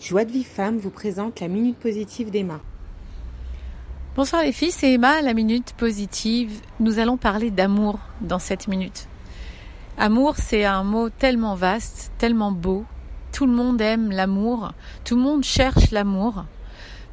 Joie 0.00 0.24
de 0.24 0.30
vie 0.30 0.44
femme 0.44 0.78
vous 0.78 0.90
présente 0.90 1.40
la 1.40 1.48
minute 1.48 1.76
positive 1.76 2.30
d'Emma. 2.30 2.60
Bonsoir 4.14 4.44
les 4.44 4.52
filles, 4.52 4.70
c'est 4.70 4.92
Emma, 4.92 5.20
la 5.22 5.34
minute 5.34 5.74
positive. 5.76 6.60
Nous 6.78 7.00
allons 7.00 7.16
parler 7.16 7.50
d'amour 7.50 7.98
dans 8.20 8.38
cette 8.38 8.68
minute. 8.68 9.08
Amour, 9.98 10.36
c'est 10.36 10.64
un 10.64 10.84
mot 10.84 11.10
tellement 11.10 11.56
vaste, 11.56 12.12
tellement 12.16 12.52
beau. 12.52 12.84
Tout 13.32 13.44
le 13.44 13.52
monde 13.52 13.80
aime 13.80 14.12
l'amour, 14.12 14.72
tout 15.04 15.16
le 15.16 15.22
monde 15.22 15.42
cherche 15.42 15.90
l'amour. 15.90 16.44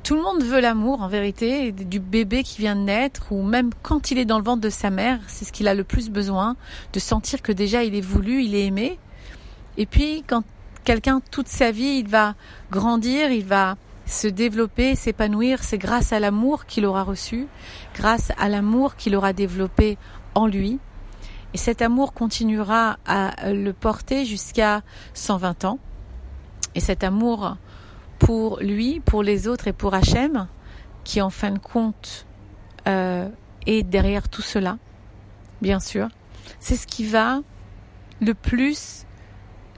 Tout 0.04 0.13
le 0.13 0.21
monde 0.21 0.43
veut 0.43 0.61
l'amour 0.61 1.02
en 1.02 1.07
vérité, 1.07 1.71
du 1.71 1.99
bébé 1.99 2.43
qui 2.43 2.61
vient 2.61 2.75
de 2.75 2.81
naître 2.81 3.31
ou 3.31 3.41
même 3.41 3.71
quand 3.81 4.11
il 4.11 4.20
est 4.20 4.25
dans 4.25 4.38
le 4.38 4.45
ventre 4.45 4.61
de 4.61 4.70
sa 4.70 4.91
mère, 4.91 5.20
c'est 5.25 5.45
ce 5.45 5.52
qu'il 5.52 5.67
a 5.67 5.73
le 5.73 5.83
plus 5.83 6.11
besoin, 6.11 6.55
de 6.93 6.99
sentir 6.99 7.41
que 7.41 7.52
déjà 7.52 7.83
il 7.83 7.95
est 7.95 8.02
voulu, 8.02 8.43
il 8.43 8.54
est 8.54 8.67
aimé. 8.67 8.99
Et 9.77 9.88
puis 9.88 10.23
quand 10.27 10.43
quelqu'un 10.86 11.20
toute 11.31 11.49
sa 11.49 11.71
vie, 11.71 11.97
il 11.99 12.07
va 12.07 12.36
grandir, 12.71 13.31
il 13.31 13.43
va 13.43 13.75
se 14.05 14.27
développer, 14.27 14.96
s'épanouir, 14.96 15.64
c'est 15.64 15.79
grâce 15.79 16.14
à 16.14 16.19
l'amour 16.19 16.65
qu'il 16.65 16.86
aura 16.86 17.04
reçu, 17.04 17.47
grâce 17.96 18.32
à 18.37 18.47
l'amour 18.47 18.96
qu'il 18.96 19.15
aura 19.15 19.33
développé 19.33 19.97
en 20.36 20.47
lui. 20.47 20.79
Et 21.54 21.57
cet 21.57 21.82
amour 21.82 22.13
continuera 22.13 22.97
à 23.05 23.51
le 23.51 23.74
porter 23.74 24.25
jusqu'à 24.25 24.82
120 25.13 25.65
ans. 25.65 25.79
Et 26.75 26.79
cet 26.79 27.04
amour 27.04 27.57
pour 28.19 28.60
lui, 28.60 28.99
pour 28.99 29.24
les 29.24 29.47
autres 29.47 29.68
et 29.68 29.74
pour 29.74 29.93
Hachem, 29.93 30.47
qui 31.04 31.21
en 31.21 31.29
fin 31.29 31.52
de 31.52 31.60
compte 31.60 32.25
euh, 32.88 33.27
est 33.66 33.83
derrière 33.83 34.30
tout 34.30 34.41
cela, 34.41 34.77
bien 35.61 35.80
sûr, 35.80 36.09
c'est 36.59 36.75
ce 36.75 36.86
qui 36.86 37.05
va 37.05 37.39
le 38.22 38.33
plus 38.33 39.05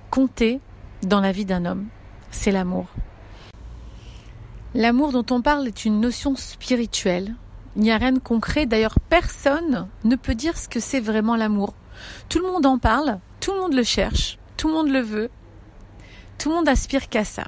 compter 0.10 0.60
dans 1.04 1.22
la 1.22 1.32
vie 1.32 1.46
d'un 1.46 1.66
homme, 1.66 1.88
c'est 2.32 2.52
l'amour. 2.52 2.88
L'amour 4.74 5.12
dont 5.12 5.26
on 5.32 5.42
parle 5.42 5.68
est 5.68 5.86
une 5.86 6.00
notion 6.00 6.36
spirituelle. 6.36 7.36
Il 7.76 7.84
n'y 7.84 7.92
a 7.92 7.98
rien 7.98 8.12
de 8.12 8.20
concret. 8.20 8.66
D'ailleurs, 8.66 9.00
personne 9.10 9.88
ne 10.04 10.16
peut 10.16 10.36
dire 10.36 10.58
ce 10.58 10.68
que 10.68 10.80
c'est 10.80 11.00
vraiment 11.00 11.36
l'amour. 11.36 11.74
Tout 12.30 12.40
le 12.40 12.48
monde 12.48 12.66
en 12.66 12.78
parle, 12.78 13.20
tout 13.40 13.54
le 13.54 13.60
monde 13.60 13.74
le 13.74 13.84
cherche, 13.84 14.38
tout 14.56 14.68
le 14.68 14.74
monde 14.74 14.90
le 14.90 15.02
veut. 15.02 15.30
Tout 16.38 16.50
le 16.50 16.56
monde 16.56 16.70
aspire 16.70 17.10
qu'à 17.10 17.24
ça. 17.24 17.46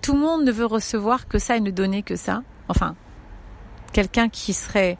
Tout 0.00 0.14
le 0.14 0.20
monde 0.20 0.44
ne 0.44 0.50
veut 0.50 0.66
recevoir 0.66 1.28
que 1.28 1.38
ça 1.38 1.56
et 1.56 1.60
ne 1.60 1.70
donner 1.70 2.02
que 2.02 2.16
ça. 2.16 2.42
Enfin, 2.68 2.96
quelqu'un 3.92 4.28
qui 4.28 4.52
serait 4.52 4.98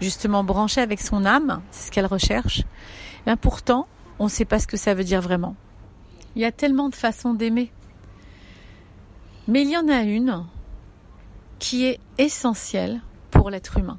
justement 0.00 0.44
branché 0.44 0.80
avec 0.80 1.00
son 1.00 1.26
âme, 1.26 1.60
c'est 1.70 1.88
ce 1.88 1.90
qu'elle 1.90 2.06
recherche. 2.06 2.62
Mais 3.26 3.36
pourtant, 3.36 3.86
on 4.18 4.24
ne 4.24 4.30
sait 4.30 4.44
pas 4.44 4.58
ce 4.58 4.66
que 4.66 4.76
ça 4.76 4.94
veut 4.94 5.04
dire 5.04 5.20
vraiment. 5.20 5.56
Il 6.34 6.42
y 6.42 6.44
a 6.44 6.52
tellement 6.52 6.88
de 6.88 6.94
façons 6.94 7.34
d'aimer. 7.34 7.70
Mais 9.48 9.62
il 9.62 9.70
y 9.70 9.76
en 9.76 9.88
a 9.88 10.02
une 10.02 10.46
qui 11.58 11.84
est 11.84 12.00
essentielle 12.18 13.02
pour 13.30 13.50
l'être 13.50 13.78
humain. 13.78 13.98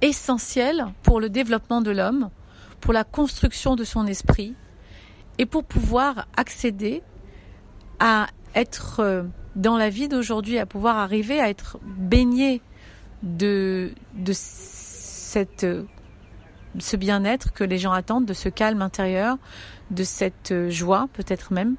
Essentielle 0.00 0.86
pour 1.02 1.20
le 1.20 1.30
développement 1.30 1.80
de 1.80 1.90
l'homme, 1.90 2.30
pour 2.80 2.92
la 2.92 3.04
construction 3.04 3.76
de 3.76 3.84
son 3.84 4.06
esprit 4.06 4.54
et 5.38 5.46
pour 5.46 5.64
pouvoir 5.64 6.26
accéder 6.36 7.02
à 8.00 8.26
être 8.54 9.00
euh, 9.00 9.22
dans 9.56 9.76
la 9.76 9.88
vie 9.88 10.08
d'aujourd'hui, 10.08 10.58
à 10.58 10.66
pouvoir 10.66 10.96
arriver 10.98 11.40
à 11.40 11.48
être 11.48 11.78
baigné 11.84 12.60
de, 13.22 13.92
de 14.14 14.32
cette 14.34 15.64
ce 16.78 16.96
bien-être 16.96 17.52
que 17.52 17.64
les 17.64 17.78
gens 17.78 17.92
attendent, 17.92 18.26
de 18.26 18.34
ce 18.34 18.48
calme 18.48 18.82
intérieur, 18.82 19.36
de 19.90 20.04
cette 20.04 20.52
euh, 20.52 20.70
joie 20.70 21.08
peut-être 21.12 21.52
même, 21.52 21.76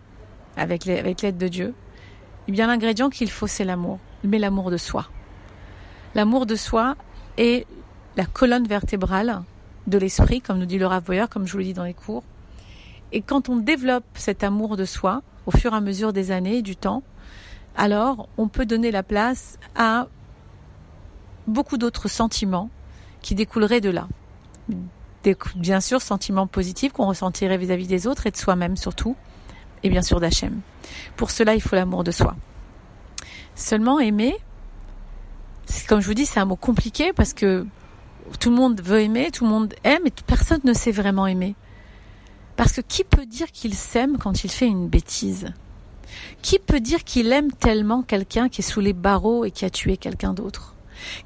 avec 0.56 0.86
l'aide 0.86 1.38
de 1.38 1.48
Dieu, 1.48 1.74
eh 2.48 2.52
bien 2.52 2.68
l'ingrédient 2.68 3.10
qu'il 3.10 3.32
faut 3.32 3.48
c'est 3.48 3.64
l'amour, 3.64 4.00
mais 4.24 4.40
l'amour 4.40 4.70
de 4.70 4.78
soi. 4.78 5.08
L'amour 6.16 6.46
de 6.46 6.56
soi 6.56 6.96
est 7.38 7.66
la 8.18 8.26
colonne 8.26 8.68
vertébrale 8.68 9.42
de 9.88 9.98
l'esprit, 9.98 10.42
comme 10.42 10.60
nous 10.60 10.66
dit 10.66 10.78
le 10.78 10.86
Rav 10.86 11.04
comme 11.30 11.48
je 11.48 11.54
vous 11.54 11.58
le 11.58 11.64
dis 11.64 11.74
dans 11.74 11.84
les 11.84 11.94
cours. 11.94 12.24
Et 13.12 13.22
quand 13.22 13.50
on 13.50 13.56
développe 13.56 14.06
cet 14.14 14.44
amour 14.44 14.78
de 14.78 14.86
soi, 14.86 15.22
au 15.46 15.52
fur 15.52 15.74
et 15.74 15.76
à 15.76 15.82
mesure 15.82 16.14
des 16.14 16.32
années 16.32 16.58
et 16.58 16.62
du 16.62 16.76
temps, 16.76 17.04
alors 17.76 18.30
on 18.38 18.48
peut 18.48 18.66
donner 18.66 18.92
la 18.92 19.04
place 19.04 19.58
à 19.76 20.08
beaucoup 21.48 21.78
d'autres 21.78 22.08
sentiments 22.08 22.70
qui 23.22 23.36
découleraient 23.36 23.82
de 23.82 23.90
là 23.90 24.08
bien 25.56 25.82
sûr 25.82 26.02
sentiments 26.02 26.48
positifs 26.48 26.94
qu'on 26.94 27.08
ressentirait 27.08 27.58
vis-à-vis 27.58 27.88
des 27.88 28.08
autres 28.08 28.28
et 28.28 28.32
de 28.32 28.38
soi-même 28.38 28.78
surtout, 28.78 29.16
et 29.84 29.90
bien 29.90 30.02
sûr 30.02 30.20
d'Hachem. 30.20 30.62
Pour 31.16 31.32
cela, 31.32 31.56
il 31.56 31.62
faut 31.62 31.76
l'amour 31.76 32.04
de 32.04 32.12
soi. 32.12 32.36
Seulement 33.56 34.00
aimer, 34.00 34.36
comme 35.88 36.02
je 36.02 36.08
vous 36.08 36.14
dis, 36.14 36.26
c'est 36.26 36.40
un 36.40 36.46
mot 36.46 36.56
compliqué 36.56 37.14
parce 37.14 37.34
que 37.34 37.66
tout 38.40 38.50
le 38.50 38.56
monde 38.56 38.82
veut 38.82 39.02
aimer, 39.02 39.32
tout 39.32 39.44
le 39.44 39.50
monde 39.50 39.74
aime, 39.84 40.06
et 40.06 40.12
personne 40.26 40.62
ne 40.64 40.74
sait 40.74 40.92
vraiment 40.92 41.28
aimer. 41.28 41.56
Parce 42.56 42.74
que 42.74 42.82
qui 42.82 43.04
peut 43.04 43.26
dire 43.26 43.52
qu'il 43.52 43.74
s'aime 43.74 44.18
quand 44.18 44.44
il 44.44 44.50
fait 44.50 44.68
une 44.68 44.88
bêtise? 44.88 45.54
Qui 46.42 46.60
peut 46.60 46.80
dire 46.80 47.04
qu'il 47.04 47.32
aime 47.32 47.52
tellement 47.52 48.04
quelqu'un 48.04 48.50
qui 48.50 48.62
est 48.62 48.64
sous 48.64 48.80
les 48.80 48.94
barreaux 48.94 49.46
et 49.46 49.52
qui 49.52 49.66
a 49.66 49.70
tué 49.70 49.98
quelqu'un 49.98 50.34
d'autre? 50.34 50.73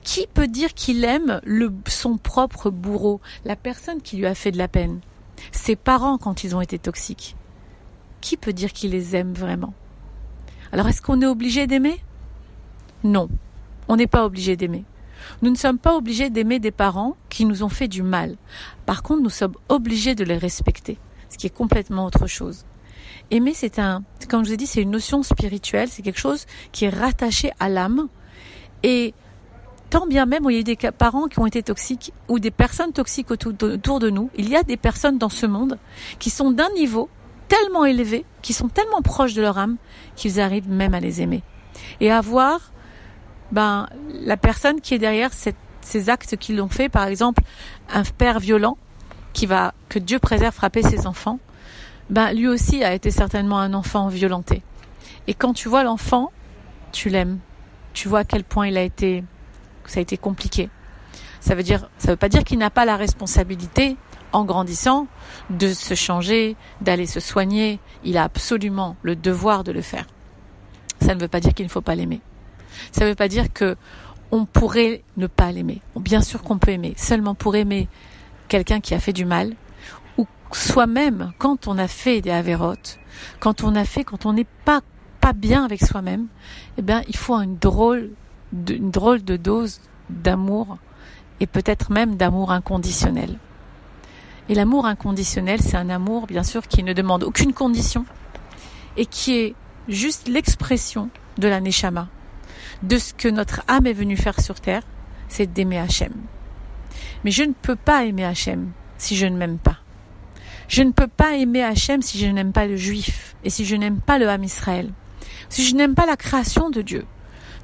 Qui 0.03 0.27
peut 0.33 0.47
dire 0.47 0.73
qu'il 0.73 1.03
aime 1.03 1.41
son 1.88 2.17
propre 2.17 2.69
bourreau, 2.69 3.21
la 3.45 3.55
personne 3.55 4.01
qui 4.01 4.17
lui 4.17 4.25
a 4.25 4.35
fait 4.35 4.51
de 4.51 4.57
la 4.57 4.67
peine? 4.67 4.99
Ses 5.51 5.75
parents 5.75 6.17
quand 6.17 6.43
ils 6.43 6.55
ont 6.55 6.61
été 6.61 6.79
toxiques. 6.79 7.35
Qui 8.21 8.38
peut 8.38 8.53
dire 8.53 8.73
qu'il 8.73 8.91
les 8.91 9.15
aime 9.15 9.33
vraiment? 9.33 9.73
Alors 10.71 10.88
est-ce 10.88 11.01
qu'on 11.01 11.21
est 11.21 11.27
obligé 11.27 11.67
d'aimer? 11.67 12.01
Non, 13.03 13.29
on 13.88 13.95
n'est 13.95 14.07
pas 14.07 14.25
obligé 14.25 14.55
d'aimer. 14.55 14.83
Nous 15.41 15.51
ne 15.51 15.55
sommes 15.55 15.77
pas 15.77 15.95
obligés 15.95 16.29
d'aimer 16.29 16.59
des 16.59 16.71
parents 16.71 17.15
qui 17.29 17.45
nous 17.45 17.63
ont 17.63 17.69
fait 17.69 17.88
du 17.88 18.03
mal. 18.03 18.35
Par 18.85 19.03
contre, 19.03 19.23
nous 19.23 19.29
sommes 19.29 19.55
obligés 19.69 20.15
de 20.15 20.23
les 20.23 20.38
respecter, 20.38 20.97
ce 21.29 21.38
qui 21.38 21.47
est 21.47 21.55
complètement 21.55 22.05
autre 22.05 22.27
chose. 22.27 22.65
Aimer, 23.29 23.53
c'est 23.53 23.79
un, 23.79 24.03
comme 24.29 24.44
je 24.44 24.49
vous 24.49 24.53
ai 24.53 24.57
dit, 24.57 24.67
c'est 24.67 24.81
une 24.81 24.91
notion 24.91 25.23
spirituelle, 25.23 25.89
c'est 25.89 26.01
quelque 26.01 26.19
chose 26.19 26.45
qui 26.71 26.85
est 26.85 26.89
rattaché 26.89 27.51
à 27.59 27.69
l'âme. 27.69 28.07
Et 28.83 29.13
tant 29.89 30.05
bien 30.05 30.25
même 30.25 30.45
où 30.45 30.49
il 30.49 30.57
y 30.57 30.59
a 30.59 30.63
des 30.63 30.75
parents 30.91 31.27
qui 31.27 31.39
ont 31.39 31.45
été 31.45 31.63
toxiques 31.63 32.13
ou 32.27 32.39
des 32.39 32.51
personnes 32.51 32.91
toxiques 32.91 33.31
autour 33.31 33.99
de 33.99 34.09
nous, 34.09 34.29
il 34.35 34.49
y 34.49 34.55
a 34.55 34.63
des 34.63 34.77
personnes 34.77 35.17
dans 35.17 35.29
ce 35.29 35.45
monde 35.45 35.77
qui 36.19 36.29
sont 36.29 36.51
d'un 36.51 36.69
niveau 36.75 37.09
tellement 37.47 37.85
élevé, 37.85 38.25
qui 38.41 38.53
sont 38.53 38.67
tellement 38.67 39.01
proches 39.01 39.33
de 39.33 39.41
leur 39.41 39.57
âme, 39.57 39.77
qu'ils 40.15 40.39
arrivent 40.41 40.69
même 40.69 40.93
à 40.93 40.99
les 40.99 41.21
aimer. 41.21 41.43
Et 42.01 42.11
à 42.11 42.21
voir 42.21 42.71
ben, 43.51 43.87
la 44.09 44.37
personne 44.37 44.81
qui 44.81 44.93
est 44.93 44.99
derrière 44.99 45.31
ces 45.33 46.09
actes 46.09 46.35
qu'ils 46.37 46.61
ont 46.61 46.67
fait, 46.67 46.89
par 46.89 47.07
exemple, 47.07 47.43
un 47.93 48.03
père 48.03 48.39
violent 48.39 48.77
qui 49.33 49.45
va, 49.45 49.73
que 49.87 49.99
Dieu 49.99 50.19
préserve, 50.19 50.53
frapper 50.53 50.83
ses 50.83 51.07
enfants, 51.07 51.39
ben, 52.09 52.33
lui 52.33 52.47
aussi 52.47 52.83
a 52.83 52.93
été 52.93 53.11
certainement 53.11 53.59
un 53.59 53.73
enfant 53.73 54.07
violenté. 54.07 54.63
Et 55.27 55.33
quand 55.33 55.53
tu 55.53 55.69
vois 55.69 55.83
l'enfant, 55.83 56.31
tu 56.91 57.09
l'aimes. 57.09 57.39
Tu 57.93 58.07
vois 58.07 58.19
à 58.19 58.23
quel 58.23 58.43
point 58.43 58.67
il 58.67 58.77
a 58.77 58.81
été 58.81 59.23
ça 59.87 59.99
a 59.99 60.01
été 60.01 60.17
compliqué. 60.17 60.69
Ça 61.39 61.55
veut 61.55 61.63
dire, 61.63 61.89
veut 62.05 62.15
pas 62.15 62.29
dire 62.29 62.43
qu'il 62.43 62.59
n'a 62.59 62.69
pas 62.69 62.85
la 62.85 62.97
responsabilité, 62.97 63.97
en 64.33 64.43
grandissant, 64.43 65.07
de 65.49 65.73
se 65.73 65.95
changer, 65.95 66.55
d'aller 66.81 67.05
se 67.05 67.19
soigner. 67.19 67.79
Il 68.03 68.17
a 68.17 68.23
absolument 68.23 68.97
le 69.01 69.15
devoir 69.15 69.63
de 69.63 69.71
le 69.71 69.81
faire. 69.81 70.05
Ça 71.01 71.15
ne 71.15 71.19
veut 71.19 71.27
pas 71.27 71.39
dire 71.39 71.53
qu'il 71.53 71.65
ne 71.65 71.71
faut 71.71 71.81
pas 71.81 71.95
l'aimer. 71.95 72.21
Ça 72.91 73.05
ne 73.05 73.09
veut 73.09 73.15
pas 73.15 73.27
dire 73.27 73.53
que 73.53 73.75
on 74.31 74.45
pourrait 74.45 75.03
ne 75.15 75.27
pas 75.27 75.51
l'aimer. 75.51 75.81
Bien 75.95 76.21
sûr 76.21 76.43
qu'on 76.43 76.57
peut 76.57 76.71
aimer. 76.71 76.93
Seulement 76.97 77.33
pour 77.33 77.55
aimer 77.55 77.87
quelqu'un 78.49 78.81
qui 78.81 78.93
a 78.93 78.99
fait 78.99 79.13
du 79.13 79.25
mal, 79.25 79.53
ou 80.17 80.27
soi-même, 80.51 81.31
quand 81.37 81.67
on 81.67 81.77
a 81.77 81.87
fait 81.87 82.21
des 82.21 82.31
avérotes, 82.31 82.99
quand 83.39 83.63
on 83.63 83.75
a 83.75 83.85
fait, 83.85 84.03
quand 84.03 84.25
on 84.25 84.33
n'est 84.33 84.47
pas, 84.65 84.81
pas 85.21 85.33
bien 85.33 85.63
avec 85.63 85.81
soi-même, 85.81 86.27
eh 86.77 86.81
bien, 86.81 87.03
il 87.07 87.15
faut 87.15 87.35
une 87.35 87.57
drôle 87.57 88.12
une 88.53 88.91
drôle 88.91 89.23
de 89.23 89.38
dose 89.38 89.79
d'amour 90.09 90.77
et 91.39 91.47
peut-être 91.47 91.91
même 91.91 92.15
d'amour 92.15 92.51
inconditionnel. 92.51 93.38
Et 94.49 94.55
l'amour 94.55 94.85
inconditionnel, 94.85 95.61
c'est 95.61 95.75
un 95.75 95.89
amour, 95.89 96.27
bien 96.27 96.44
sûr, 96.44 96.67
qui 96.67 96.83
ne 96.83 96.94
demande 96.94 97.23
aucune 97.23 97.53
condition 97.53 98.05
et 98.95 99.05
qui 99.05 99.38
est 99.38 99.55
juste 99.88 100.27
l'expression 100.27 101.09
de 101.38 101.47
la 101.47 101.59
Neshama, 101.59 102.07
de 102.83 102.97
ce 102.97 103.13
que 103.13 103.27
notre 103.27 103.61
âme 103.67 103.85
est 103.85 103.94
venue 103.94 104.17
faire 104.17 104.39
sur 104.39 104.59
terre, 104.59 104.83
c'est 105.27 105.51
d'aimer 105.51 105.79
Hachem. 105.79 106.13
Mais 107.23 107.31
je 107.31 107.43
ne 107.43 107.53
peux 107.53 107.75
pas 107.75 108.05
aimer 108.05 108.25
Hachem 108.25 108.71
si 108.97 109.15
je 109.15 109.25
ne 109.25 109.38
m'aime 109.38 109.57
pas. 109.57 109.77
Je 110.67 110.83
ne 110.83 110.91
peux 110.91 111.07
pas 111.07 111.35
aimer 111.35 111.63
Hachem 111.63 112.01
si 112.01 112.17
je 112.17 112.27
n'aime 112.27 112.51
pas 112.51 112.65
le 112.65 112.75
juif 112.75 113.35
et 113.43 113.50
si 113.50 113.65
je 113.65 113.75
n'aime 113.75 114.00
pas 114.00 114.17
le 114.17 114.29
âme 114.29 114.43
Israël. 114.43 114.91
Si 115.50 115.65
je 115.65 115.75
n'aime 115.75 115.95
pas 115.95 116.05
la 116.05 116.17
création 116.17 116.69
de 116.69 116.81
Dieu, 116.81 117.05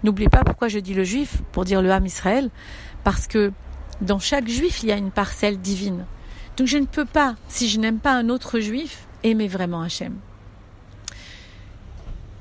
N'oubliez 0.03 0.29
pas 0.29 0.43
pourquoi 0.43 0.67
je 0.67 0.79
dis 0.79 0.93
le 0.93 1.03
juif, 1.03 1.41
pour 1.51 1.65
dire 1.65 1.81
le 1.81 1.91
âme 1.91 2.05
Israël, 2.05 2.49
parce 3.03 3.27
que 3.27 3.51
dans 4.01 4.19
chaque 4.19 4.47
juif, 4.47 4.83
il 4.83 4.89
y 4.89 4.91
a 4.91 4.97
une 4.97 5.11
parcelle 5.11 5.59
divine. 5.59 6.05
Donc 6.57 6.67
je 6.67 6.77
ne 6.77 6.85
peux 6.85 7.05
pas, 7.05 7.35
si 7.47 7.69
je 7.69 7.79
n'aime 7.79 7.99
pas 7.99 8.13
un 8.13 8.29
autre 8.29 8.59
juif, 8.59 9.07
aimer 9.23 9.47
vraiment 9.47 9.81
Hachem. 9.81 10.15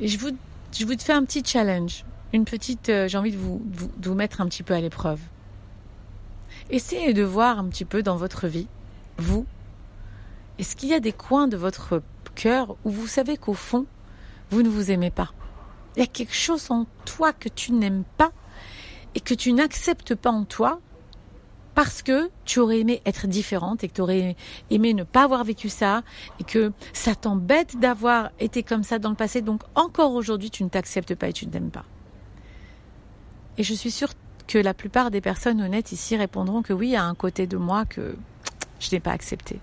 Et 0.01 0.09
je 0.09 0.19
vous 0.19 0.31
je 0.73 0.87
fais 0.99 1.13
un 1.13 1.25
petit 1.25 1.43
challenge, 1.45 2.05
une 2.33 2.45
petite, 2.45 2.89
euh, 2.89 3.07
j'ai 3.07 3.19
envie 3.19 3.31
de 3.31 3.37
vous, 3.37 3.63
de 3.99 4.09
vous 4.09 4.15
mettre 4.15 4.41
un 4.41 4.47
petit 4.47 4.63
peu 4.63 4.75
à 4.75 4.81
l'épreuve. 4.81 5.21
Essayez 6.71 7.13
de 7.13 7.23
voir 7.23 7.59
un 7.59 7.67
petit 7.67 7.85
peu 7.85 8.03
dans 8.03 8.17
votre 8.17 8.49
vie, 8.49 8.67
vous, 9.19 9.47
est-ce 10.59 10.75
qu'il 10.77 10.89
y 10.89 10.95
a 10.95 11.01
des 11.01 11.13
coins 11.13 11.49
de 11.49 11.57
votre 11.57 12.03
cœur 12.35 12.77
où 12.85 12.91
vous 12.91 13.07
savez 13.07 13.37
qu'au 13.37 13.55
fond, 13.55 13.87
vous 14.51 14.63
ne 14.63 14.69
vous 14.69 14.91
aimez 14.91 15.11
pas? 15.11 15.33
Il 15.97 16.01
y 16.01 16.03
a 16.03 16.07
quelque 16.07 16.35
chose 16.35 16.71
en 16.71 16.87
toi 17.05 17.33
que 17.33 17.49
tu 17.49 17.73
n'aimes 17.73 18.05
pas 18.17 18.33
et 19.15 19.21
que 19.21 19.35
tu 19.35 19.53
n'acceptes 19.53 20.15
pas 20.15 20.31
en 20.31 20.45
toi 20.45 20.81
parce 21.75 22.03
que 22.03 22.31
tu 22.45 22.61
aurais 22.61 22.81
aimé 22.81 23.01
être 23.07 23.27
différente 23.27 23.83
et 23.83 23.89
que 23.89 23.95
tu 23.95 24.01
aurais 24.01 24.37
aimé 24.71 24.95
ne 24.95 25.05
pas 25.05 25.25
avoir 25.25 25.45
vécu 25.45 25.69
ça 25.69 26.03
et 26.39 26.45
que 26.45 26.73
ça 26.93 27.15
t'embête 27.15 27.79
d'avoir 27.79 28.31
été 28.41 28.63
comme 28.63 28.83
ça 28.83 28.99
dans 28.99 29.11
le 29.11 29.17
passé. 29.17 29.41
Donc 29.43 29.63
encore 29.75 30.13
aujourd'hui, 30.15 30.51
tu 30.51 30.65
ne 30.65 30.69
t'acceptes 30.69 31.15
pas 31.15 31.29
et 31.29 31.33
tu 31.33 31.47
ne 31.47 31.51
t'aimes 31.51 31.71
pas. 31.71 31.85
Et 33.59 33.63
je 33.63 33.75
suis 33.75 33.91
sûre 33.91 34.13
que 34.47 34.59
la 34.59 34.75
plupart 34.75 35.11
des 35.11 35.21
personnes 35.21 35.61
honnêtes 35.61 35.93
ici 35.93 36.17
répondront 36.17 36.63
que 36.63 36.73
oui, 36.73 36.89
il 36.89 36.93
y 36.93 36.97
a 36.97 37.05
un 37.05 37.15
côté 37.15 37.47
de 37.47 37.57
moi 37.57 37.85
que 37.85 38.17
je 38.81 38.91
n'ai 38.93 39.01
pas 39.01 39.13
accepté. 39.13 39.61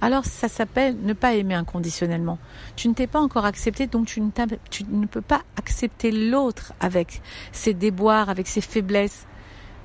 Alors 0.00 0.24
ça 0.24 0.48
s'appelle 0.48 0.96
ne 1.02 1.12
pas 1.12 1.34
aimer 1.34 1.54
inconditionnellement. 1.54 2.38
Tu 2.76 2.88
ne 2.88 2.94
t'es 2.94 3.06
pas 3.06 3.20
encore 3.20 3.44
accepté, 3.44 3.86
donc 3.86 4.06
tu 4.06 4.20
ne, 4.20 5.06
peux 5.06 5.20
pas 5.20 5.42
accepter 5.56 6.12
l'autre 6.12 6.72
avec 6.80 7.20
ses 7.52 7.74
déboires, 7.74 8.28
avec 8.30 8.46
ses 8.46 8.60
faiblesses. 8.60 9.26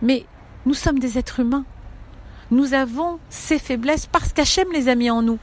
Mais 0.02 0.26
nous 0.66 0.76
sommes 0.76 1.00
des 1.00 1.18
êtres 1.18 1.40
humains. 1.40 1.66
Nous 2.52 2.74
avons 2.76 3.20
ces 3.30 3.58
faiblesses 3.58 4.06
parce 4.06 4.34
qu'Hachem 4.34 4.72
les 4.72 4.88
a 4.88 4.96
mis 4.96 5.10
en 5.10 5.24
nous. 5.24 5.40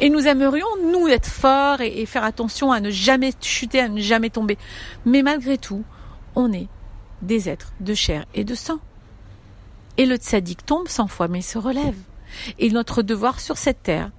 Et 0.00 0.10
nous 0.10 0.26
aimerions, 0.26 0.66
nous, 0.90 1.08
être 1.08 1.28
forts 1.28 1.80
et, 1.80 2.04
faire 2.06 2.24
attention 2.24 2.72
à 2.72 2.80
ne 2.80 2.90
jamais 2.90 3.32
chuter, 3.40 3.80
à 3.80 3.88
ne 3.88 4.00
jamais 4.00 4.30
tomber. 4.30 4.58
Mais 5.04 5.22
malgré 5.22 5.58
tout, 5.58 5.84
on 6.34 6.52
est 6.52 6.68
des 7.20 7.48
êtres 7.48 7.72
de 7.80 7.94
chair 7.94 8.24
et 8.34 8.44
de 8.44 8.54
sang. 8.54 8.78
Et 9.96 10.06
le 10.06 10.16
tzaddik 10.16 10.64
tombe 10.64 10.88
cent 10.88 11.06
fois, 11.06 11.28
mais 11.28 11.40
il 11.40 11.44
se 11.44 11.58
relève. 11.58 11.96
Et 12.58 12.70
notre 12.70 13.02
devoir 13.02 13.40
sur 13.40 13.56
cette 13.56 13.82
terre, 13.82 14.10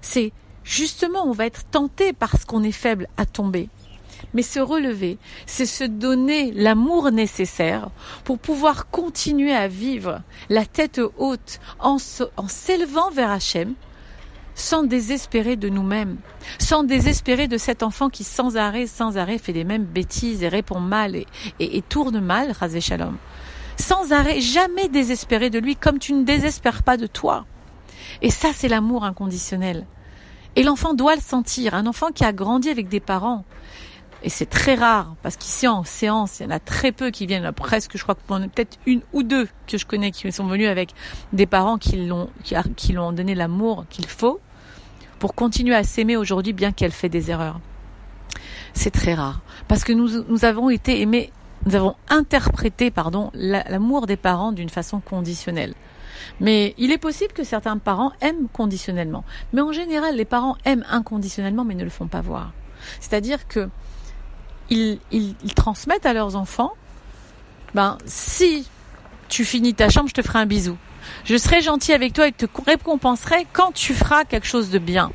c'est 0.00 0.32
justement, 0.64 1.26
on 1.26 1.32
va 1.32 1.46
être 1.46 1.64
tenté 1.64 2.12
parce 2.12 2.44
qu'on 2.44 2.62
est 2.62 2.72
faible 2.72 3.08
à 3.16 3.26
tomber. 3.26 3.68
Mais 4.34 4.42
se 4.42 4.60
relever, 4.60 5.18
c'est 5.46 5.66
se 5.66 5.84
donner 5.84 6.52
l'amour 6.52 7.10
nécessaire 7.10 7.90
pour 8.24 8.38
pouvoir 8.38 8.88
continuer 8.88 9.52
à 9.52 9.68
vivre 9.68 10.22
la 10.48 10.64
tête 10.64 11.00
haute 11.18 11.60
en, 11.80 11.98
s'élevant 11.98 13.10
vers 13.10 13.30
Hachem, 13.30 13.74
sans 14.54 14.82
désespérer 14.82 15.56
de 15.56 15.68
nous-mêmes, 15.68 16.18
sans 16.58 16.84
désespérer 16.84 17.48
de 17.48 17.56
cet 17.56 17.82
enfant 17.82 18.10
qui 18.10 18.22
sans 18.22 18.56
arrêt, 18.56 18.86
sans 18.86 19.16
arrêt 19.16 19.38
fait 19.38 19.52
les 19.52 19.64
mêmes 19.64 19.84
bêtises 19.84 20.42
et 20.42 20.48
répond 20.48 20.80
mal 20.80 21.16
et, 21.58 21.82
tourne 21.82 22.20
mal, 22.20 22.52
Razé 22.52 22.80
Shalom. 22.80 23.16
Sans 23.76 24.12
arrêt, 24.12 24.40
jamais 24.40 24.88
désespérer 24.88 25.50
de 25.50 25.58
lui 25.58 25.76
comme 25.76 25.98
tu 25.98 26.12
ne 26.12 26.24
désespères 26.24 26.82
pas 26.82 26.96
de 26.96 27.06
toi. 27.06 27.46
Et 28.20 28.30
ça, 28.30 28.48
c'est 28.54 28.68
l'amour 28.68 29.04
inconditionnel. 29.04 29.86
Et 30.56 30.62
l'enfant 30.62 30.94
doit 30.94 31.14
le 31.14 31.22
sentir. 31.22 31.74
Un 31.74 31.86
enfant 31.86 32.10
qui 32.12 32.24
a 32.24 32.32
grandi 32.32 32.68
avec 32.68 32.88
des 32.88 33.00
parents 33.00 33.44
et 34.24 34.28
c'est 34.28 34.46
très 34.46 34.76
rare, 34.76 35.16
parce 35.22 35.36
qu'ici 35.36 35.66
en 35.66 35.82
séance, 35.82 36.38
il 36.38 36.44
y 36.44 36.46
en 36.46 36.50
a 36.50 36.60
très 36.60 36.92
peu 36.92 37.10
qui 37.10 37.26
viennent, 37.26 37.50
presque, 37.52 37.96
je 37.96 38.02
crois 38.02 38.14
qu'on 38.14 38.40
peut-être 38.48 38.78
une 38.86 39.02
ou 39.12 39.24
deux 39.24 39.48
que 39.66 39.78
je 39.78 39.84
connais 39.84 40.12
qui 40.12 40.30
sont 40.30 40.46
venus 40.46 40.68
avec 40.68 40.90
des 41.32 41.46
parents 41.46 41.76
qui 41.76 42.06
l'ont, 42.06 42.30
qui, 42.76 42.92
l'ont 42.92 43.12
donné 43.12 43.34
l'amour 43.34 43.84
qu'il 43.90 44.06
faut 44.06 44.40
pour 45.18 45.34
continuer 45.34 45.74
à 45.74 45.82
s'aimer 45.82 46.16
aujourd'hui, 46.16 46.52
bien 46.52 46.70
qu'elle 46.70 46.92
fait 46.92 47.08
des 47.08 47.30
erreurs. 47.30 47.60
C'est 48.74 48.92
très 48.92 49.14
rare, 49.14 49.40
parce 49.66 49.82
que 49.82 49.92
nous, 49.92 50.22
nous 50.28 50.44
avons 50.44 50.70
été 50.70 51.00
aimés, 51.00 51.32
nous 51.66 51.74
avons 51.74 51.94
interprété, 52.08 52.90
pardon, 52.90 53.30
l'amour 53.34 54.06
des 54.06 54.16
parents 54.16 54.52
d'une 54.52 54.68
façon 54.68 55.00
conditionnelle. 55.00 55.74
Mais 56.40 56.74
il 56.78 56.92
est 56.92 56.98
possible 56.98 57.32
que 57.32 57.44
certains 57.44 57.78
parents 57.78 58.12
aiment 58.20 58.48
conditionnellement. 58.52 59.24
Mais 59.52 59.60
en 59.60 59.72
général, 59.72 60.16
les 60.16 60.24
parents 60.24 60.56
aiment 60.64 60.84
inconditionnellement, 60.90 61.64
mais 61.64 61.74
ne 61.74 61.84
le 61.84 61.90
font 61.90 62.08
pas 62.08 62.20
voir. 62.20 62.52
C'est-à-dire 63.00 63.46
que 63.48 63.68
ils, 64.70 64.98
transmettent 65.54 66.06
à 66.06 66.12
leurs 66.12 66.36
enfants, 66.36 66.72
ben, 67.74 67.98
si 68.06 68.66
tu 69.28 69.44
finis 69.44 69.74
ta 69.74 69.88
chambre, 69.88 70.08
je 70.08 70.14
te 70.14 70.22
ferai 70.22 70.38
un 70.38 70.46
bisou. 70.46 70.76
Je 71.24 71.36
serai 71.36 71.60
gentil 71.60 71.92
avec 71.92 72.12
toi 72.12 72.28
et 72.28 72.32
te 72.32 72.46
récompenserai 72.64 73.46
quand 73.52 73.72
tu 73.72 73.92
feras 73.92 74.24
quelque 74.24 74.46
chose 74.46 74.70
de 74.70 74.78
bien. 74.78 75.10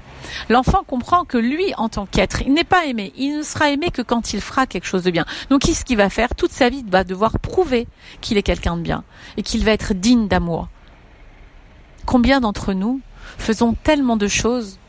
L'enfant 0.50 0.84
comprend 0.86 1.26
que 1.26 1.38
lui, 1.38 1.74
en 1.78 1.90
tant 1.90 2.06
qu'être, 2.06 2.42
il 2.42 2.54
n'est 2.54 2.64
pas 2.64 2.86
aimé. 2.86 3.14
Il 3.18 3.38
ne 3.38 3.44
sera 3.44 3.70
aimé 3.70 3.90
que 3.92 4.02
quand 4.02 4.34
il 4.34 4.42
fera 4.42 4.68
quelque 4.68 4.86
chose 4.86 5.04
de 5.04 5.12
bien. 5.12 5.26
Donc, 5.50 5.62
qu'est-ce 5.62 5.86
qu'il 5.86 5.98
va 5.98 6.10
faire 6.10 6.36
Toute 6.36 6.52
sa 6.52 6.70
vie, 6.70 6.84
va 6.88 7.04
devoir 7.04 7.40
prouver 7.40 7.88
qu'il 8.22 8.38
est 8.38 8.44
quelqu'un 8.44 8.78
de 8.78 8.82
bien 8.82 9.04
et 9.38 9.44
qu'il 9.44 9.64
va 9.66 9.72
être 9.72 9.94
digne 9.94 10.28
d'amour. 10.28 10.70
Combien 12.06 12.40
d'entre 12.40 12.74
nous 12.74 13.02
faisons 13.38 13.74
tellement 13.74 14.18
de 14.18 14.28
choses 14.28 14.80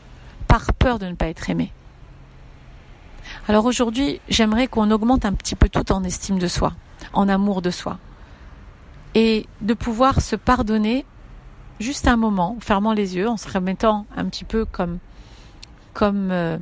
par 0.47 0.73
peur 0.73 0.99
de 0.99 1.05
ne 1.07 1.15
pas 1.15 1.27
être 1.27 1.49
aimés 1.49 1.71
alors 3.47 3.65
aujourd'hui, 3.65 4.21
j'aimerais 4.29 4.67
qu'on 4.67 4.91
augmente 4.91 5.25
un 5.25 5.33
petit 5.33 5.55
peu 5.55 5.69
tout 5.69 5.91
en 5.91 6.03
estime 6.03 6.39
de 6.39 6.47
soi, 6.47 6.73
en 7.13 7.27
amour 7.27 7.61
de 7.61 7.71
soi. 7.71 7.97
Et 9.15 9.47
de 9.61 9.73
pouvoir 9.73 10.21
se 10.21 10.35
pardonner 10.35 11.05
juste 11.79 12.07
un 12.07 12.17
moment, 12.17 12.55
en 12.57 12.59
fermant 12.59 12.93
les 12.93 13.15
yeux, 13.15 13.27
en 13.27 13.37
se 13.37 13.49
remettant 13.49 14.05
un 14.15 14.25
petit 14.25 14.43
peu 14.43 14.65
comme, 14.65 14.99
comme, 15.93 16.31
euh, 16.31 16.57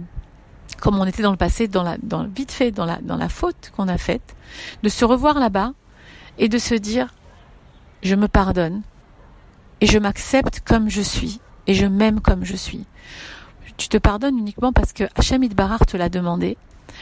comme 0.80 0.98
on 1.00 1.06
était 1.06 1.24
dans 1.24 1.32
le 1.32 1.38
passé, 1.38 1.68
dans 1.68 1.84
la, 1.84 1.98
dans, 2.02 2.28
vite 2.28 2.52
fait, 2.52 2.72
dans 2.72 2.86
la, 2.86 2.98
dans 3.02 3.18
la 3.18 3.30
faute 3.30 3.72
qu'on 3.76 3.88
a 3.88 3.98
faite, 3.98 4.36
de 4.84 4.90
se 4.90 5.06
revoir 5.06 5.40
là-bas 5.40 5.74
et 6.38 6.50
de 6.50 6.58
se 6.58 6.76
dire, 6.76 7.14
je 8.04 8.16
me 8.16 8.28
pardonne 8.28 8.82
et 9.82 9.86
je 9.86 10.00
m'accepte 10.00 10.62
comme 10.62 10.90
je 10.90 11.02
suis 11.02 11.40
et 11.68 11.74
je 11.74 11.86
m'aime 11.86 12.22
comme 12.22 12.46
je 12.46 12.56
suis. 12.56 12.86
Tu 13.78 13.90
te 13.90 13.98
pardonnes 13.98 14.38
uniquement 14.38 14.74
parce 14.74 14.94
que 14.94 15.04
Hachem 15.16 15.44
Idbarar 15.44 15.86
te 15.86 15.98
l'a 15.98 16.10
demandé 16.10 16.58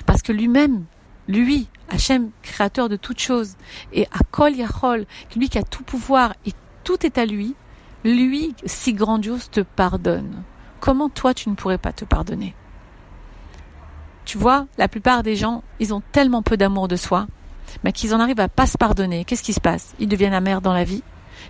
parce 0.06 0.22
que 0.22 0.33
lui-même, 0.33 0.86
lui, 1.27 1.68
Hachem, 1.89 2.31
créateur 2.42 2.89
de 2.89 2.95
toutes 2.95 3.19
choses, 3.19 3.56
et 3.94 4.07
à 4.07 4.19
Kol 4.31 4.56
Yachol, 4.56 5.06
lui 5.36 5.50
qui 5.50 5.57
a 5.57 5.63
tout 5.63 5.83
pouvoir 5.83 6.33
et 6.45 6.51
tout 6.83 7.06
est 7.06 7.18
à 7.18 7.25
lui, 7.25 7.56
lui, 8.04 8.54
si 8.66 8.94
grandiose, 8.94 9.50
te 9.50 9.62
pardonne. 9.62 10.44
Comment 10.86 11.10
toi 11.10 11.34
tu 11.34 11.50
ne 11.50 11.56
pourrais 11.56 11.80
pas 11.80 11.94
te 11.94 12.06
pardonner? 12.06 12.54
Tu 14.24 14.38
vois, 14.38 14.68
la 14.78 14.88
plupart 14.88 15.24
des 15.24 15.36
gens, 15.36 15.64
ils 15.80 15.96
ont 15.96 16.04
tellement 16.12 16.44
peu 16.44 16.58
d'amour 16.58 16.88
de 16.88 16.96
soi, 16.96 17.26
mais 17.84 17.92
qu'ils 17.92 18.13
en 18.13 18.20
arrivent 18.20 18.39
à 18.39 18.50
pas 18.50 18.68
se 18.68 18.77
pardonner. 18.77 19.25
Qu'est-ce 19.25 19.42
qui 19.42 19.54
se 19.54 19.60
passe? 19.60 19.96
Ils 19.98 20.08
deviennent 20.08 20.36
amers 20.36 20.62
dans 20.62 20.74
la 20.74 20.84
vie, 20.84 21.01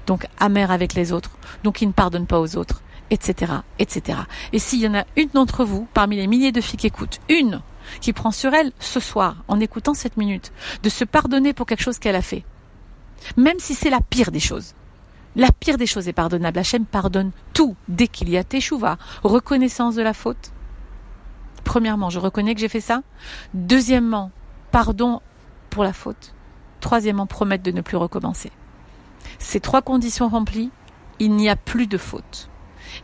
donc 0.08 0.26
amers 0.40 0.72
avec 0.72 0.94
les 0.94 1.12
autres, 1.12 1.32
donc 1.66 1.82
ils 1.82 1.88
ne 1.90 1.92
pardonnent 1.92 2.28
pas 2.28 2.40
aux 2.40 2.56
autres, 2.56 2.82
etc., 3.10 3.52
etc. 3.78 4.20
Et 4.54 4.60
s'il 4.60 4.80
y 4.80 4.88
en 4.88 4.96
a 4.96 5.04
une 5.18 5.28
d'entre 5.34 5.66
vous, 5.66 5.86
parmi 5.94 6.16
les 6.16 6.28
milliers 6.28 6.54
de 6.54 6.62
filles 6.62 6.80
qui 6.80 6.88
écoutent, 6.88 7.20
une 7.28 7.62
qui 8.00 8.14
prend 8.14 8.32
sur 8.32 8.54
elle 8.54 8.72
ce 8.80 9.02
soir, 9.02 9.44
en 9.50 9.60
écoutant 9.60 9.94
cette 9.94 10.16
minute, 10.16 10.54
de 10.82 10.88
se 10.88 11.04
pardonner 11.04 11.52
pour 11.52 11.66
quelque 11.66 11.84
chose 11.84 12.00
qu'elle 12.00 12.16
a 12.16 12.22
fait. 12.22 12.46
Même 13.36 13.60
si 13.60 13.76
c'est 13.76 13.90
la 13.90 14.00
pire 14.00 14.32
des 14.32 14.40
choses. 14.40 14.76
La 15.36 15.52
pire 15.52 15.78
des 15.78 15.86
choses 15.86 16.08
est 16.08 16.14
pardonnable. 16.14 16.60
Hachem 16.60 16.86
pardonne 16.86 17.32
tout 17.54 17.76
dès 17.88 18.08
qu'il 18.08 18.30
y 18.30 18.38
a 18.38 18.44
teshuva, 18.44 18.98
reconnaissance 19.24 19.96
de 19.96 20.02
la 20.02 20.14
faute. 20.14 20.52
Premièrement, 21.64 22.10
je 22.10 22.20
reconnais 22.20 22.54
que 22.54 22.62
j'ai 22.62 22.70
fait 22.70 22.82
ça. 22.82 23.02
Deuxièmement, 23.54 24.32
pardon 24.72 25.22
pour 25.70 25.84
la 25.84 25.94
faute. 25.94 26.34
Troisièmement, 26.80 27.26
promettre 27.26 27.64
de 27.64 27.72
ne 27.72 27.82
plus 27.82 27.98
recommencer. 27.98 28.52
Ces 29.40 29.60
trois 29.60 29.82
conditions 29.82 30.30
remplies, 30.30 30.72
il 31.20 31.32
n'y 31.36 31.50
a 31.50 31.56
plus 31.56 31.88
de 31.88 31.98
faute. 31.98 32.50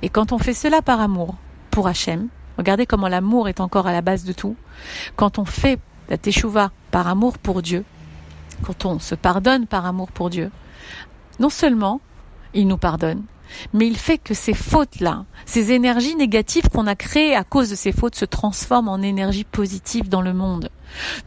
Et 0.01 0.09
quand 0.09 0.31
on 0.31 0.37
fait 0.37 0.53
cela 0.53 0.81
par 0.81 1.01
amour 1.01 1.35
pour 1.71 1.87
Hachem, 1.87 2.29
Regardez 2.57 2.85
comment 2.85 3.07
l'amour 3.07 3.49
est 3.49 3.59
encore 3.59 3.87
à 3.87 3.91
la 3.91 4.01
base 4.01 4.23
de 4.23 4.33
tout. 4.33 4.55
Quand 5.15 5.39
on 5.39 5.45
fait 5.45 5.79
la 6.09 6.17
teshuva 6.17 6.71
par 6.91 7.07
amour 7.07 7.37
pour 7.37 7.61
Dieu, 7.61 7.85
quand 8.63 8.85
on 8.85 8.99
se 8.99 9.15
pardonne 9.15 9.65
par 9.65 9.85
amour 9.85 10.11
pour 10.11 10.29
Dieu, 10.29 10.51
non 11.39 11.49
seulement 11.49 12.01
il 12.53 12.67
nous 12.67 12.77
pardonne, 12.77 13.23
mais 13.73 13.87
il 13.87 13.97
fait 13.97 14.17
que 14.17 14.33
ces 14.33 14.53
fautes-là, 14.53 15.25
ces 15.45 15.71
énergies 15.71 16.15
négatives 16.15 16.69
qu'on 16.69 16.87
a 16.87 16.95
créées 16.95 17.35
à 17.35 17.43
cause 17.43 17.69
de 17.69 17.75
ces 17.75 17.91
fautes 17.91 18.15
se 18.15 18.25
transforment 18.25 18.89
en 18.89 19.01
énergie 19.01 19.43
positive 19.43 20.09
dans 20.09 20.21
le 20.21 20.33
monde. 20.33 20.69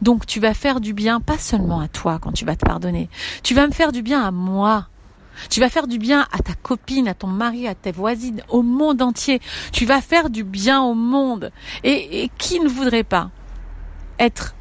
Donc 0.01 0.25
tu 0.25 0.39
vas 0.39 0.53
faire 0.53 0.79
du 0.79 0.93
bien 0.93 1.19
pas 1.19 1.37
seulement 1.37 1.79
à 1.79 1.87
toi 1.87 2.19
quand 2.21 2.31
tu 2.31 2.45
vas 2.45 2.55
te 2.55 2.65
pardonner, 2.65 3.09
tu 3.43 3.53
vas 3.53 3.67
me 3.67 3.73
faire 3.73 3.91
du 3.91 4.01
bien 4.01 4.23
à 4.23 4.31
moi 4.31 4.87
tu 5.49 5.59
vas 5.59 5.69
faire 5.69 5.87
du 5.87 5.97
bien 5.97 6.27
à 6.31 6.39
ta 6.39 6.53
copine, 6.53 7.07
à 7.07 7.13
ton 7.13 7.27
mari, 7.27 7.67
à 7.67 7.75
tes 7.75 7.91
voisines, 7.91 8.41
au 8.49 8.61
monde 8.61 9.01
entier. 9.01 9.41
Tu 9.71 9.85
vas 9.85 10.01
faire 10.01 10.29
du 10.29 10.43
bien 10.43 10.81
au 10.81 10.93
monde. 10.93 11.51
Et, 11.83 12.29
qui 12.37 12.59
ne 12.59 12.69
voudrait 12.69 13.03
pas 13.03 13.29
être 14.19 14.55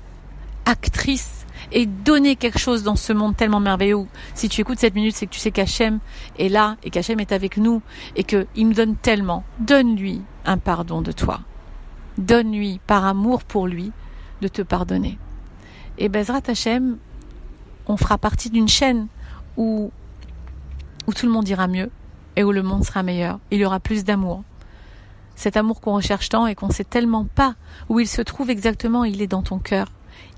actrice 0.67 1.44
et 1.73 1.87
donner 1.87 2.37
quelque 2.37 2.59
chose 2.59 2.83
dans 2.83 2.97
ce 2.97 3.13
monde 3.13 3.37
tellement 3.37 3.61
merveilleux. 3.61 4.07
Si 4.35 4.49
tu 4.49 4.61
écoutes 4.61 4.79
cette 4.79 4.95
minute, 4.95 5.15
c'est 5.15 5.27
que 5.27 5.33
tu 5.33 5.41
sais 5.41 5.51
qu'Hachem 5.51 6.01
est 6.39 6.49
là 6.49 6.77
et 6.83 6.91
qu'Hachem 6.91 7.21
est 7.21 7.33
avec 7.33 7.57
nous 7.57 7.83
et 8.17 8.25
qu'il 8.25 8.47
nous 8.57 8.75
donne 8.75 8.97
tellement. 8.97 9.45
Donne-lui 9.59 10.23
un 10.45 10.59
pardon 10.59 11.03
de 11.03 11.13
toi. 11.13 11.41
Donne-lui, 12.19 12.81
par 12.87 13.05
amour 13.05 13.43
pour 13.45 13.67
lui, 13.67 13.93
de 14.41 14.49
te 14.49 14.63
pardonner. 14.63 15.19
Et 15.99 16.09
Bezrat 16.09 16.43
Hachem, 16.47 16.99
on 17.87 17.97
fera 17.97 18.19
partie 18.19 18.51
d'une 18.51 18.69
chaîne 18.69 19.09
où, 19.57 19.91
où 21.07 21.13
tout 21.13 21.27
le 21.27 21.33
monde 21.33 21.49
ira 21.49 21.67
mieux 21.67 21.91
et 22.37 22.45
où 22.45 22.53
le 22.53 22.63
monde 22.63 22.85
sera 22.85 23.03
meilleur. 23.03 23.39
Il 23.51 23.59
y 23.59 23.65
aura 23.65 23.81
plus 23.81 24.05
d'amour. 24.05 24.43
Cet 25.37 25.57
amour 25.57 25.81
qu'on 25.81 25.95
recherche 25.95 26.29
tant 26.29 26.47
et 26.47 26.55
qu'on 26.55 26.71
sait 26.71 26.85
tellement 26.85 27.25
pas 27.25 27.57
où 27.89 28.01
il 28.01 28.09
se 28.09 28.23
trouve 28.23 28.51
exactement, 28.51 29.05
il 29.05 29.21
est 29.21 29.27
dans 29.27 29.43
ton 29.43 29.59
cœur. 29.59 29.89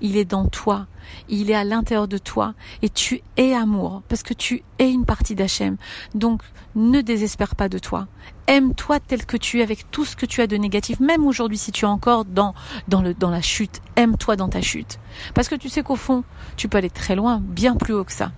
Il 0.01 0.17
est 0.17 0.25
dans 0.25 0.47
toi. 0.47 0.87
Il 1.29 1.49
est 1.49 1.55
à 1.55 1.63
l'intérieur 1.63 2.07
de 2.07 2.17
toi. 2.17 2.53
Et 2.81 2.89
tu 2.89 3.21
es 3.37 3.53
amour. 3.53 4.01
Parce 4.07 4.23
que 4.23 4.33
tu 4.33 4.63
es 4.79 4.91
une 4.91 5.05
partie 5.05 5.35
d'Hachem. 5.35 5.77
Donc, 6.15 6.41
ne 6.75 7.01
désespère 7.01 7.55
pas 7.55 7.69
de 7.69 7.79
toi. 7.79 8.07
Aime-toi 8.47 8.99
tel 8.99 9.25
que 9.25 9.37
tu 9.37 9.59
es 9.59 9.63
avec 9.63 9.89
tout 9.91 10.05
ce 10.05 10.15
que 10.15 10.25
tu 10.25 10.41
as 10.41 10.47
de 10.47 10.57
négatif. 10.57 10.99
Même 10.99 11.25
aujourd'hui, 11.25 11.57
si 11.57 11.71
tu 11.71 11.85
es 11.85 11.87
encore 11.87 12.25
dans, 12.25 12.53
dans 12.87 13.01
le, 13.01 13.13
dans 13.13 13.29
la 13.29 13.41
chute. 13.41 13.81
Aime-toi 13.95 14.35
dans 14.35 14.49
ta 14.49 14.61
chute. 14.61 14.99
Parce 15.33 15.49
que 15.49 15.55
tu 15.55 15.69
sais 15.69 15.83
qu'au 15.83 15.95
fond, 15.95 16.23
tu 16.55 16.69
peux 16.69 16.77
aller 16.77 16.89
très 16.89 17.15
loin, 17.15 17.41
bien 17.41 17.75
plus 17.75 17.93
haut 17.93 18.03
que 18.03 18.13
ça. 18.13 18.31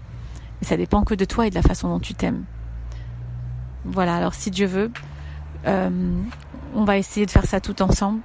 Et 0.62 0.66
ça 0.66 0.78
dépend 0.78 1.04
que 1.04 1.14
de 1.16 1.26
toi 1.26 1.48
et 1.48 1.50
de 1.50 1.56
la 1.56 1.62
façon 1.62 1.90
dont 1.90 2.00
tu 2.00 2.14
t'aimes. 2.14 2.46
Voilà. 3.86 4.16
Alors, 4.16 4.34
si 4.34 4.52
Dieu 4.52 4.68
veut, 4.68 4.92
euh, 5.68 5.90
on 6.76 6.84
va 6.84 6.98
essayer 6.98 7.26
de 7.26 7.32
faire 7.32 7.46
ça 7.46 7.60
tout 7.60 7.82
ensemble. 7.82 8.22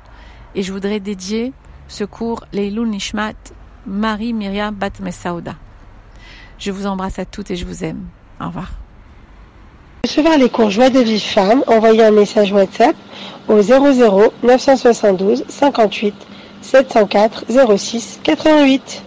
Et 0.54 0.62
je 0.62 0.72
voudrais 0.72 1.00
dédier 1.00 1.52
ce 1.88 2.04
cours 2.04 2.44
Leilul 2.52 2.88
Nishmat 2.88 3.34
Marie 3.86 4.32
Myriam 4.32 4.74
Bat 4.74 5.00
Messaouda. 5.00 5.54
Je 6.58 6.70
vous 6.70 6.86
embrasse 6.86 7.18
à 7.18 7.24
toutes 7.24 7.50
et 7.50 7.56
je 7.56 7.64
vous 7.64 7.84
aime. 7.84 8.04
Au 8.40 8.46
revoir. 8.46 8.70
Recevoir 10.04 10.38
les 10.38 10.50
cours 10.50 10.70
Joie 10.70 10.90
de 10.90 11.00
vie 11.00 11.20
femme, 11.20 11.64
envoyez 11.66 12.04
un 12.04 12.10
message 12.10 12.52
WhatsApp 12.52 12.94
au 13.48 13.60
00 13.60 14.32
972 14.42 15.44
58 15.48 16.14
704 16.60 17.44
06 17.76 18.20
88. 18.22 19.04